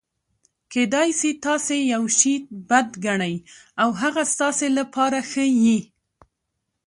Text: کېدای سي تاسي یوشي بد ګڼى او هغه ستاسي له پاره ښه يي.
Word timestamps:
کېدای 0.71 1.09
سي 1.19 1.29
تاسي 1.45 1.77
یوشي 1.93 2.35
بد 2.69 2.87
ګڼى 3.05 3.35
او 3.81 3.89
هغه 4.01 4.23
ستاسي 4.33 4.67
له 4.77 4.83
پاره 4.93 5.21
ښه 5.31 5.45
يي. 5.65 5.79